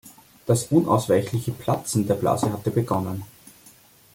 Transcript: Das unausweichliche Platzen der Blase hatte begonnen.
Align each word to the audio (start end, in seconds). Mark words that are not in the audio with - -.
Das 0.47 0.63
unausweichliche 0.71 1.51
Platzen 1.51 2.07
der 2.07 2.15
Blase 2.15 2.51
hatte 2.51 2.71
begonnen. 2.71 3.21